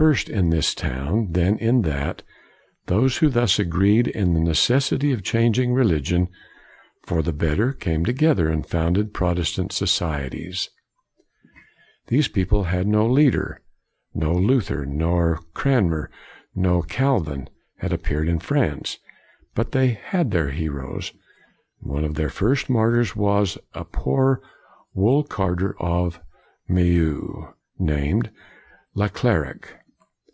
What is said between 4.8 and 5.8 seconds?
sity of changing